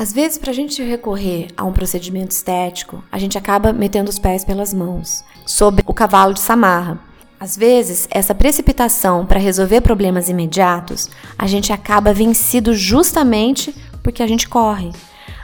Às 0.00 0.14
vezes, 0.14 0.38
para 0.38 0.50
a 0.50 0.54
gente 0.54 0.82
recorrer 0.82 1.48
a 1.54 1.62
um 1.62 1.74
procedimento 1.74 2.30
estético, 2.30 3.04
a 3.12 3.18
gente 3.18 3.36
acaba 3.36 3.70
metendo 3.70 4.08
os 4.08 4.18
pés 4.18 4.42
pelas 4.42 4.72
mãos, 4.72 5.22
sobre 5.44 5.84
o 5.86 5.92
cavalo 5.92 6.32
de 6.32 6.40
Samarra. 6.40 6.98
Às 7.38 7.54
vezes, 7.54 8.08
essa 8.10 8.34
precipitação 8.34 9.26
para 9.26 9.38
resolver 9.38 9.82
problemas 9.82 10.30
imediatos, 10.30 11.10
a 11.36 11.46
gente 11.46 11.70
acaba 11.70 12.14
vencido 12.14 12.72
justamente 12.72 13.74
porque 14.02 14.22
a 14.22 14.26
gente 14.26 14.48
corre. 14.48 14.90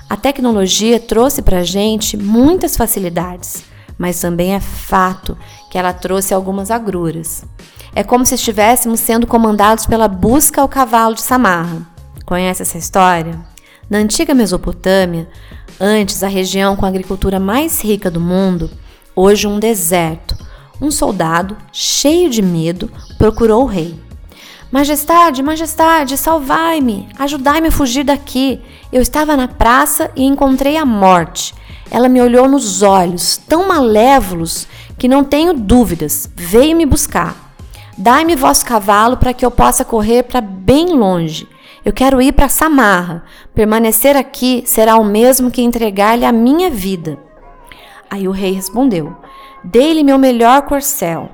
A 0.08 0.16
tecnologia 0.16 0.98
trouxe 0.98 1.42
para 1.42 1.58
a 1.58 1.62
gente 1.62 2.16
muitas 2.16 2.78
facilidades, 2.78 3.62
mas 3.98 4.18
também 4.18 4.54
é 4.54 4.60
fato 4.60 5.36
que 5.70 5.76
ela 5.76 5.92
trouxe 5.92 6.32
algumas 6.32 6.70
agruras. 6.70 7.44
É 7.94 8.02
como 8.02 8.24
se 8.24 8.36
estivéssemos 8.36 9.00
sendo 9.00 9.26
comandados 9.26 9.84
pela 9.84 10.08
busca 10.08 10.62
ao 10.62 10.68
cavalo 10.68 11.14
de 11.14 11.20
Samarra. 11.20 11.86
Conhece 12.24 12.62
essa 12.62 12.78
história? 12.78 13.38
Na 13.88 13.98
antiga 13.98 14.34
Mesopotâmia, 14.34 15.28
antes 15.80 16.24
a 16.24 16.28
região 16.28 16.74
com 16.74 16.84
a 16.84 16.88
agricultura 16.88 17.38
mais 17.38 17.80
rica 17.80 18.10
do 18.10 18.20
mundo, 18.20 18.68
hoje 19.14 19.46
um 19.46 19.60
deserto, 19.60 20.36
um 20.80 20.90
soldado, 20.90 21.56
cheio 21.72 22.28
de 22.28 22.42
medo, 22.42 22.90
procurou 23.16 23.62
o 23.62 23.66
rei. 23.66 23.94
Majestade, 24.72 25.40
majestade, 25.40 26.16
salvai-me, 26.16 27.08
ajudai-me 27.16 27.68
a 27.68 27.72
fugir 27.72 28.02
daqui. 28.02 28.60
Eu 28.92 29.00
estava 29.00 29.36
na 29.36 29.46
praça 29.46 30.10
e 30.16 30.24
encontrei 30.24 30.76
a 30.76 30.84
morte. 30.84 31.54
Ela 31.88 32.08
me 32.08 32.20
olhou 32.20 32.48
nos 32.48 32.82
olhos, 32.82 33.36
tão 33.36 33.68
malévolos 33.68 34.66
que 34.98 35.06
não 35.06 35.22
tenho 35.22 35.54
dúvidas, 35.54 36.28
veio 36.34 36.76
me 36.76 36.84
buscar. 36.84 37.54
Dai-me 37.96 38.34
vosso 38.34 38.66
cavalo 38.66 39.16
para 39.16 39.32
que 39.32 39.46
eu 39.46 39.50
possa 39.50 39.84
correr 39.84 40.24
para 40.24 40.40
bem 40.40 40.88
longe. 40.96 41.48
Eu 41.86 41.92
quero 41.92 42.20
ir 42.20 42.32
para 42.32 42.48
Samarra. 42.48 43.22
Permanecer 43.54 44.16
aqui 44.16 44.64
será 44.66 44.96
o 44.96 45.04
mesmo 45.04 45.52
que 45.52 45.62
entregar-lhe 45.62 46.24
a 46.24 46.32
minha 46.32 46.68
vida. 46.68 47.16
Aí 48.10 48.26
o 48.26 48.32
rei 48.32 48.50
respondeu: 48.50 49.16
Dei-lhe 49.62 50.02
meu 50.02 50.18
melhor 50.18 50.62
corcel. 50.62 51.30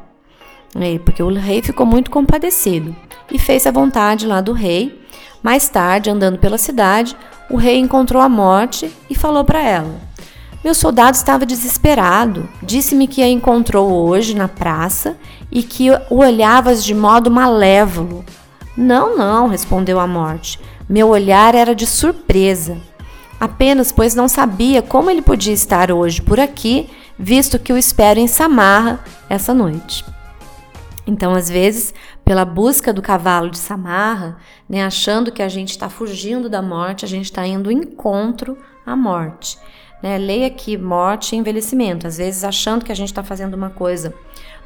Porque 1.06 1.22
o 1.22 1.32
rei 1.32 1.62
ficou 1.62 1.86
muito 1.86 2.10
compadecido 2.10 2.94
e 3.30 3.38
fez 3.38 3.66
a 3.66 3.70
vontade 3.70 4.26
lá 4.26 4.42
do 4.42 4.52
rei. 4.52 5.02
Mais 5.42 5.70
tarde, 5.70 6.10
andando 6.10 6.38
pela 6.38 6.58
cidade, 6.58 7.16
o 7.48 7.56
rei 7.56 7.78
encontrou 7.78 8.20
a 8.20 8.28
morte 8.28 8.94
e 9.08 9.14
falou 9.14 9.44
para 9.44 9.62
ela: 9.62 10.02
Meu 10.62 10.74
soldado 10.74 11.16
estava 11.16 11.46
desesperado. 11.46 12.46
Disse-me 12.62 13.06
que 13.06 13.22
a 13.22 13.28
encontrou 13.28 13.90
hoje 13.90 14.36
na 14.36 14.48
praça 14.48 15.16
e 15.50 15.62
que 15.62 15.90
o 16.10 16.18
olhavas 16.18 16.84
de 16.84 16.94
modo 16.94 17.30
malévolo. 17.30 18.22
Não, 18.76 19.16
não, 19.16 19.48
respondeu 19.48 20.00
a 20.00 20.06
morte. 20.06 20.58
Meu 20.88 21.08
olhar 21.08 21.54
era 21.54 21.74
de 21.74 21.86
surpresa. 21.86 22.76
Apenas 23.38 23.90
pois 23.90 24.14
não 24.14 24.28
sabia 24.28 24.80
como 24.82 25.10
ele 25.10 25.20
podia 25.20 25.52
estar 25.52 25.90
hoje 25.90 26.22
por 26.22 26.38
aqui, 26.38 26.88
visto 27.18 27.58
que 27.58 27.72
o 27.72 27.78
espero 27.78 28.20
em 28.20 28.26
Samarra 28.26 29.00
essa 29.28 29.52
noite. 29.52 30.04
Então, 31.06 31.34
às 31.34 31.50
vezes, 31.50 31.92
pela 32.24 32.44
busca 32.44 32.92
do 32.92 33.02
cavalo 33.02 33.50
de 33.50 33.58
Samarra, 33.58 34.36
né, 34.68 34.84
achando 34.84 35.32
que 35.32 35.42
a 35.42 35.48
gente 35.48 35.70
está 35.70 35.88
fugindo 35.88 36.48
da 36.48 36.62
morte, 36.62 37.04
a 37.04 37.08
gente 37.08 37.24
está 37.24 37.44
indo 37.46 37.72
encontro 37.72 38.56
à 38.86 38.94
morte. 38.94 39.58
Né? 40.02 40.16
Leia 40.18 40.46
aqui 40.46 40.76
morte 40.76 41.34
e 41.34 41.38
envelhecimento. 41.38 42.06
Às 42.06 42.18
vezes, 42.18 42.44
achando 42.44 42.84
que 42.84 42.92
a 42.92 42.94
gente 42.94 43.08
está 43.08 43.22
fazendo 43.22 43.54
uma 43.54 43.70
coisa 43.70 44.14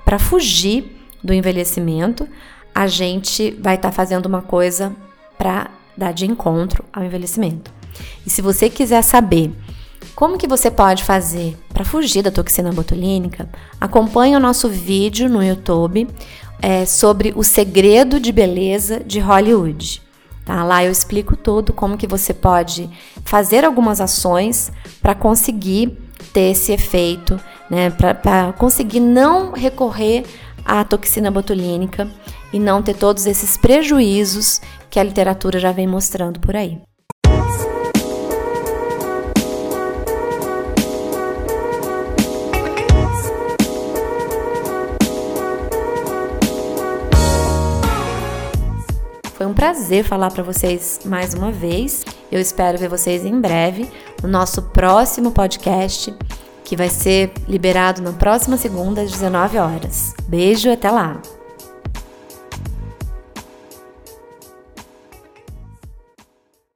para 0.04 0.18
fugir 0.18 1.00
do 1.24 1.32
envelhecimento, 1.32 2.28
a 2.77 2.86
gente 2.86 3.52
vai 3.58 3.77
estar 3.77 3.88
tá 3.88 3.92
fazendo 3.92 4.27
uma 4.27 4.42
coisa 4.42 4.94
para 5.38 5.70
dar 5.96 6.12
de 6.12 6.27
encontro 6.27 6.84
ao 6.92 7.02
envelhecimento. 7.02 7.72
E 8.27 8.28
se 8.28 8.42
você 8.42 8.69
quiser 8.69 9.00
saber 9.00 9.50
como 10.14 10.36
que 10.36 10.46
você 10.46 10.70
pode 10.70 11.03
fazer 11.03 11.56
para 11.70 11.87
fugir 11.87 12.20
da 12.20 12.31
toxina 12.31 12.70
botulínica, 12.70 13.48
acompanhe 13.81 14.37
o 14.37 14.41
nosso 14.41 14.69
vídeo 14.69 15.26
no 15.26 15.42
YouTube 15.42 16.06
é, 16.60 16.84
sobre 16.84 17.32
o 17.34 17.42
segredo 17.42 18.20
de 18.20 18.31
beleza 18.31 19.00
de 19.00 19.20
Hollywood. 19.20 20.03
Tá? 20.44 20.62
Lá 20.62 20.84
eu 20.84 20.93
explico 20.93 21.34
tudo, 21.34 21.72
como 21.72 21.97
que 21.97 22.06
você 22.06 22.34
pode 22.34 22.91
fazer 23.25 23.64
algumas 23.64 24.03
ações 24.03 24.70
para 25.00 25.14
conseguir 25.14 25.97
ter 26.31 26.50
esse 26.50 26.72
efeito, 26.72 27.41
né? 27.70 27.88
para 27.88 28.53
conseguir 28.53 29.00
não 29.00 29.53
recorrer 29.53 30.26
à 30.62 30.84
toxina 30.84 31.31
botulínica 31.31 32.06
e 32.56 32.59
não 32.59 32.83
ter 32.83 32.94
todos 32.94 33.27
esses 33.27 33.59
prejuízos 33.59 34.62
que 34.89 34.99
a 34.99 35.03
literatura 35.03 35.59
já 35.59 35.72
vem 35.72 35.87
mostrando 35.87 36.41
por 36.41 36.56
aí. 36.56 36.81
Foi 49.34 49.44
um 49.44 49.53
prazer 49.53 50.03
falar 50.03 50.31
para 50.31 50.43
vocês 50.43 51.00
mais 51.05 51.34
uma 51.34 51.53
vez. 51.53 52.06
Eu 52.33 52.41
espero 52.41 52.78
ver 52.78 52.88
vocês 52.88 53.23
em 53.23 53.38
breve 53.38 53.87
no 54.23 54.31
nosso 54.31 54.62
próximo 54.62 55.31
podcast, 55.31 56.15
que 56.65 56.75
vai 56.75 56.88
ser 56.88 57.33
liberado 57.47 58.00
na 58.00 58.15
próxima 58.15 58.56
segunda 58.56 59.03
às 59.03 59.11
19 59.11 59.59
horas. 59.59 60.15
Beijo, 60.27 60.73
até 60.73 60.91
lá. 60.91 61.21